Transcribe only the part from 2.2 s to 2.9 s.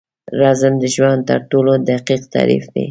تعریف دی.